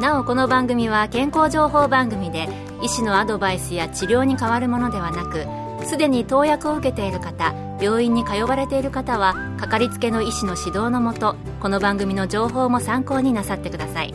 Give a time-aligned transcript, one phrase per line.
[0.00, 2.48] なおこの番組は健康情報番組で
[2.82, 5.46] 医師のアドバイスや治療に変わるものではなく
[5.86, 14.14] すでに投薬を受けている方病院に通われている方はかかりつけの医師の指導のもとこの番組の情報も参考になさってください。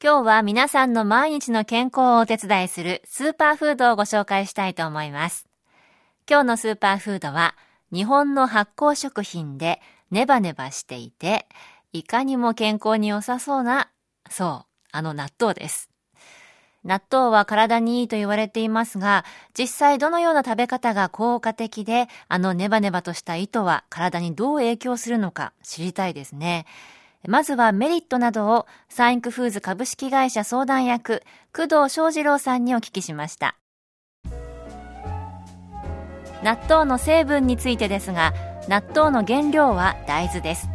[0.00, 5.48] 今日は皆さんの毎日の健康をお手伝いするスーパーフードをご紹介したいと思います。
[6.28, 7.56] 今日のスーパーフードは
[7.92, 11.46] 日本の発酵食品でネバネバしていて
[11.94, 13.88] いかにも健康に良さそうな
[14.28, 15.88] そうあの納豆です。
[16.82, 19.24] 納豆は体にいいと言われていますが、
[19.56, 26.66] 実際どのような食べ方が効果的で、あのネバネバとした糸は体にどう影響するのか知りたいですね。
[27.28, 31.22] まずはメリットなどをサインクフーズ株式会社相談役、
[31.54, 33.56] 工藤翔二郎さんにお聞きしました。
[36.42, 38.34] 納豆の成分についてですが、
[38.68, 40.73] 納豆の原料は大豆です。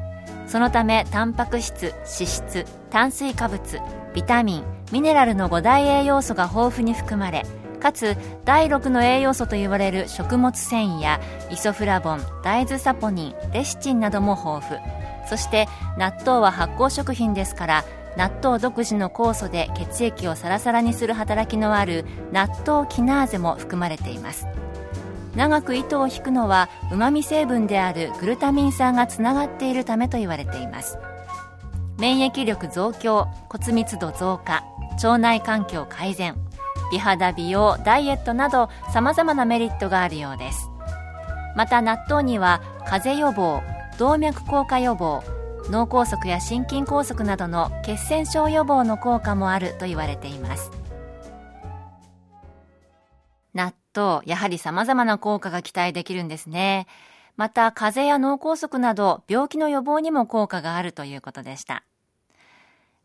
[0.50, 3.80] そのため、タンパク質、脂質、炭水化物、
[4.14, 7.46] ビタミンミネラルの5大栄養素が豊富に含まれ
[7.80, 14.82] かつ第6の栄養素と言われる食物繊維やイソフラボン大豆サポニンレシチンなども豊富。
[15.30, 17.86] そして納豆は発酵食品ですから
[18.18, 24.48] 納豆独自の酵素で血液をサラサラにする働きのある納豆キナーゼも含まれています。
[25.36, 30.98] 長く糸を引くのはうまみ成分であるグルタミン酸がつながっているためと言われています。
[31.98, 34.64] 免疫力増強骨密度増加
[34.94, 36.36] 腸内環境改善
[36.92, 40.70] 美肌美容ダイエットなど様々なメリットがあるようです。
[41.56, 43.62] また納豆には風邪予防
[43.98, 45.22] 動脈硬化予防
[45.70, 50.72] 脳梗塞や心筋梗塞などの血栓症予防の効果もあると言われています。
[53.54, 56.88] 納豆やはり様々な効果が期待できるんですね。
[57.38, 61.84] また風邪や脳梗塞など病気の予防にも効果があるということでした。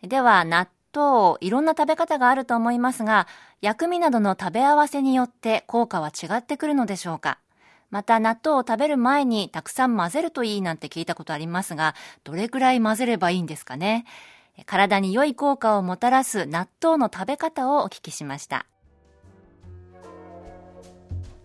[0.03, 3.27] では、納豆、いろんな食べ方があると思いますが、
[3.61, 7.39] 薬味などの食べ合わせによって効果は違ってくるのでしょうか。
[7.91, 14.05] また納豆を食べる前にたくさん混ぜるといいなんて聞いたことありますが、どれくらい混ぜればいいんですかね。
[14.67, 18.67] 体に良い効果をもたらす納豆の食べ方をお聞きしました。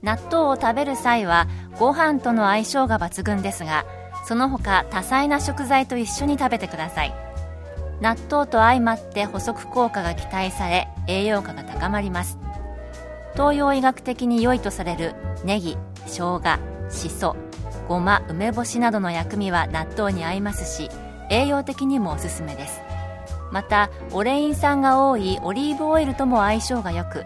[0.02, 3.86] 納豆を食べる際はご飯との相性が抜群ですが、
[4.26, 7.30] その他多彩な食材と一緒に食べてください。
[8.02, 12.38] 納豆と相まって補足効果が期待され栄養価が高まります
[13.34, 16.42] 東洋医学的に良いとされるネギ生姜
[16.90, 17.36] しそ
[17.88, 20.90] ごま梅干しなどの薬味は納豆に合いますし
[21.30, 22.82] 栄養的にもおすすめです
[23.52, 27.26] またオレイン酸が多いオリーブオイルとも相性が良く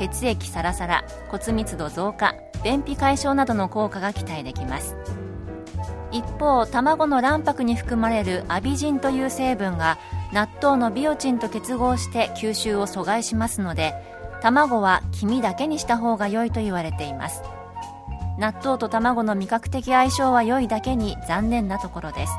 [0.00, 2.34] 血液サラサラ骨密度増加
[2.64, 4.96] 便秘解消などの効果が期待できます。
[6.10, 9.98] 一方卵の卵白に含まれるアビジンという成分が
[10.32, 13.94] 納豆のビオチンと結合して吸収を阻害しますので
[14.40, 17.42] 卵は黄身だけにした方が良いと言われています。
[18.38, 22.32] 納豆と卵の味覚的相性は良いだけに残念なところです。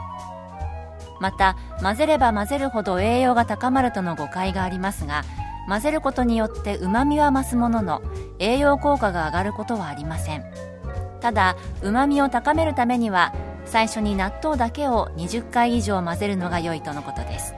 [1.20, 5.24] また混ぜれば混ぜるほど栄養が高まるとの誤解がありますが
[5.68, 8.02] 混ぜることによってうまみは増すものの
[8.40, 10.46] 栄養効果が上がることはありません。
[11.20, 13.34] ただうまみを高めるためには
[13.66, 17.54] 最初に納豆だけを20回以上混ぜるのが良いとのことです。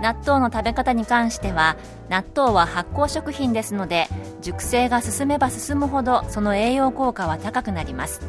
[0.00, 1.76] 納豆の食べ方に関しては
[2.08, 4.06] 納豆は発酵食品ですので
[4.42, 8.20] 熟成が進めば進むほどその栄養効果は高くなります。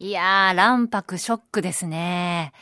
[0.00, 2.52] いやー卵白ショックですね。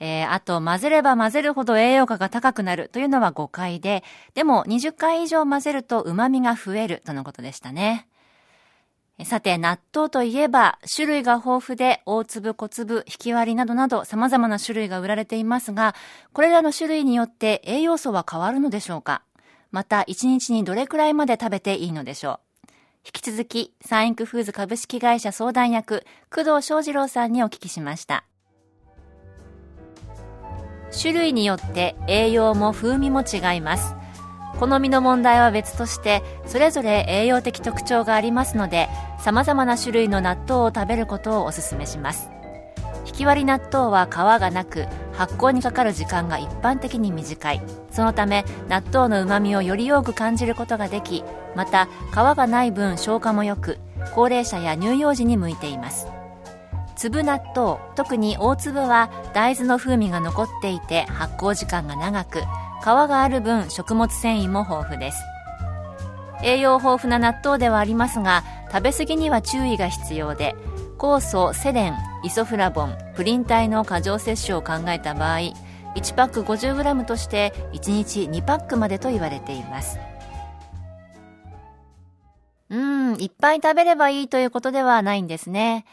[0.00, 4.02] えー、あと、混ぜれば混ぜるほど栄養価が高くなるというのは誤解で、
[4.34, 8.06] でも20回以上混ぜると旨味が増えるとのことでしたね。
[9.22, 15.94] さて、納豆といえば、種類が豊富で、大粒、小粒、引き割りなどなど様々な種類が売られていますが、
[16.32, 19.22] これらの種類によって栄養素は変わるのでしょうか？
[19.70, 22.72] また、1日にどれくらいまで食べていいのでしょう？
[23.06, 26.04] 引き続き、サンインクフーズ株式会社相談役、
[26.34, 28.24] 工藤翔二郎さんにお聞きしました。
[30.98, 33.94] 種類によって栄養も風味も違います。
[34.58, 38.88] 好みの問題は別としてそれぞれ栄養的特徴がありますので
[39.18, 42.30] 様々な種類の納豆を食べることをお勧めします。
[43.06, 47.62] 引き割り納豆は皮がなく発酵にかかる時間が一般的に短い。
[47.90, 51.22] そのため納豆のうまみをより多く感じることができ
[51.54, 53.78] また皮がない分消化も良く
[54.14, 56.13] 高齢者や乳幼児に向いています。
[56.96, 65.18] 粒納豆特に大粒は大豆の風味が残っていて発酵時間が長く皮がある分食物繊維も豊富です。
[66.42, 70.54] 栄養豊富な納豆ではありますが食べ過ぎには注意が必要で
[70.98, 75.38] 酵素セレンイソフラボンプリン体の過剰摂取を考えた場合
[75.96, 79.98] 1パック 50g として1日2パックまでと言われています。
[82.70, 85.84] うんいっぱい食べればいいということではないんですね。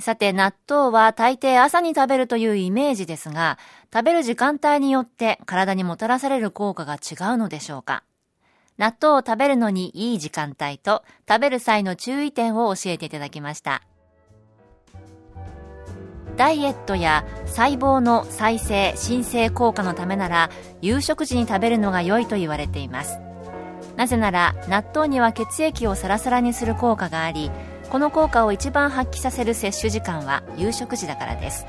[0.00, 3.58] さて、納豆は大抵朝に食べるというイメージですが、
[3.92, 8.02] 食べる時間帯によって体にもたらされる効果が違うのでしょうか
[8.76, 13.82] 納豆を食べるのにいい時間帯と食べる際の注意点を教えていただきました。
[16.36, 20.50] ダイエットや細胞の再生新生効果のためなら
[20.82, 23.18] 夕食時に食べるのが良いと言われています
[23.96, 27.50] なぜなら納豆には血液をサラサラにする効果があり
[27.90, 31.66] この効果を一番発揮させる摂取時間は夕食時だからです。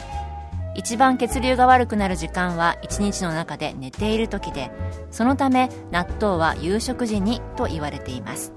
[0.76, 4.70] 一番血流が悪くなる時間は一日の中で寝ている時で
[5.10, 8.54] そのため納豆は夕食時にと言われています。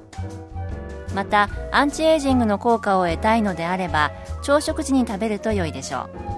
[1.14, 6.30] またアンチエイジングの効果を得たいのであれば朝食時に食べると良いでしょう。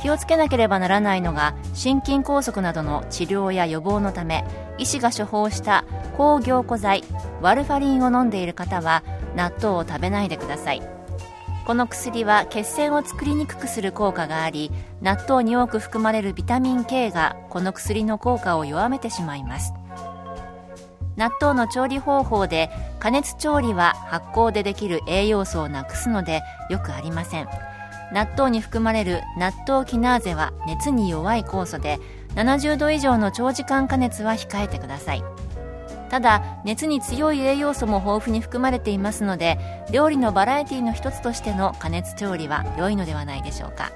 [0.00, 4.44] 気をつけなければならないのが心筋梗塞などの治療や予防のため
[4.78, 5.84] 医師が処方した
[6.16, 7.02] 抗凝固剤
[7.40, 9.02] ワルファリンを飲んでいる方は
[9.38, 10.82] 納豆を食べないでください。
[11.64, 14.70] この薬は血栓を作りにくくする効果があり
[15.02, 19.72] 納豆に多く含まれるビタミン K がこの薬の効果を弱めてしまいます。
[21.16, 22.70] 納豆の調理方法で
[23.00, 27.48] 加熱調理は発酵でできる栄養素をなくすのでよくありません。
[28.12, 32.00] 納豆に含まれる納豆キナーゼは熱に弱い酵素で
[32.34, 35.22] 70度以上の長時間加熱は控えてください。
[36.10, 39.58] ただ熱に強い栄養素も豊富に含まれていますので
[39.92, 43.92] 料理のバラエティの一つとしての加熱調理は良いのではないでしょうか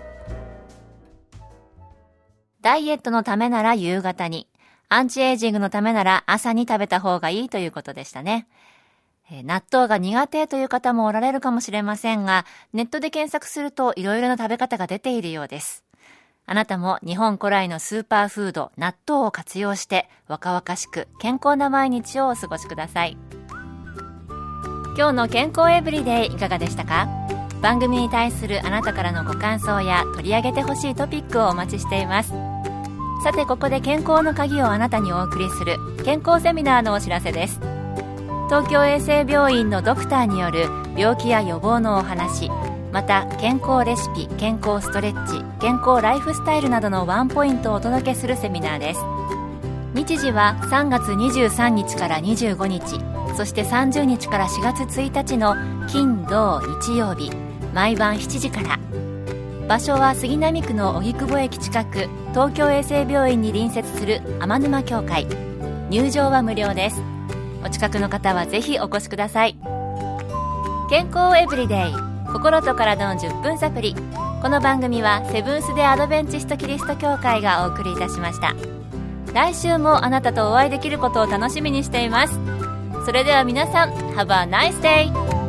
[2.61, 4.47] ダイエットのためなら夕方に
[4.88, 8.47] アンチエイジングのためなら朝に食べた方がいいということでしたね。
[9.31, 12.44] 納豆が苦手という方もおられるかもしれませんが、
[12.75, 15.81] ネットで検索すると色々な食べ方が出ているようです。
[16.52, 23.16] あなたも日本古来のスーパーフード、納豆を活用して若々しく健康な毎日をお過ごしください。
[24.94, 27.08] 今日の健康エブリデイいかがでしたか？
[27.62, 32.34] 番組に対するあなたからのご感想や取り上げてほしいトピックをお待ちしています。
[33.25, 37.60] さてここで健康の鍵をあなたにお送りする健康セミナーのお知らせです
[38.49, 40.66] 東京衛生病院のドクターによる
[40.99, 42.50] 病気や予防のお話
[42.92, 49.00] また健康レシピ健康ストレッチ健康ライフスタイルなどのワンポイントをお届けするセミナーです。
[49.94, 53.00] 日時は3月23日から25日
[53.36, 55.54] そして30日から4月1日の
[55.88, 57.30] 金土日曜日
[57.74, 58.78] 毎晩7時から。
[59.68, 65.26] 場所は杉並区の荻窪駅近く東京衛生病院に隣接する天沼協会。
[65.88, 67.00] 入場は無料です。
[67.64, 69.56] お近くの方はぜひお越しください。
[70.90, 72.12] 健康エブリデイ。
[72.32, 73.94] 心と体の10分サプリ
[74.43, 78.56] この番組はセブンス・デ・アドベンチスト・キリスト教会がお送りいたしました。
[79.33, 82.40] 来週もあなたとお会いできることを楽しみにしています。
[83.06, 85.41] それでは皆さん Have a nice day!